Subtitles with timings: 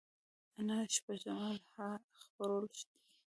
[0.59, 2.83] انارشیزم او الحاد خپرول دي.